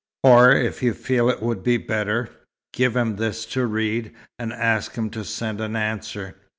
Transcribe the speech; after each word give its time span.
Or 0.23 0.51
if 0.51 0.81
you 0.81 0.95
feel 0.95 1.29
it 1.29 1.43
would 1.43 1.61
be 1.61 1.77
better, 1.77 2.27
give 2.73 2.95
him 2.95 3.17
this 3.17 3.45
to 3.53 3.67
read, 3.67 4.11
and 4.39 4.51
ask 4.51 4.95
him 4.95 5.11
to 5.11 5.23
send 5.23 5.61
an 5.61 5.75
answer." 5.75 6.37